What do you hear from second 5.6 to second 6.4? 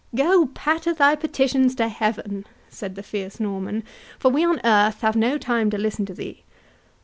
to listen to them.